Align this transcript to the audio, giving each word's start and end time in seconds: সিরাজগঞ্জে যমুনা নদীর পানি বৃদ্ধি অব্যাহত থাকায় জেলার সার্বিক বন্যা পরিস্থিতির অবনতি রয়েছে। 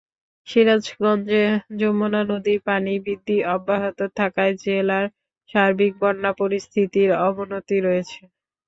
সিরাজগঞ্জে 0.47 1.43
যমুনা 1.79 2.21
নদীর 2.29 2.59
পানি 2.67 2.93
বৃদ্ধি 3.03 3.37
অব্যাহত 3.55 3.99
থাকায় 4.17 4.53
জেলার 4.63 5.05
সার্বিক 5.49 5.93
বন্যা 6.01 6.31
পরিস্থিতির 6.41 7.09
অবনতি 7.27 7.77
রয়েছে। 7.79 8.21